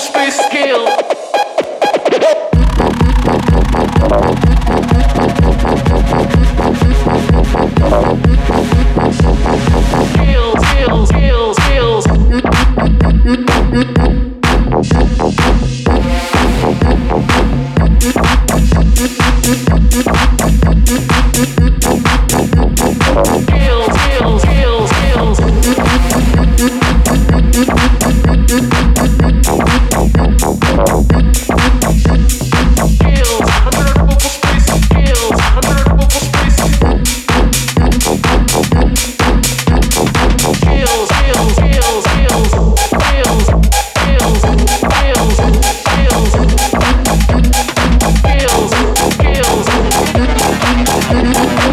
[0.00, 0.47] space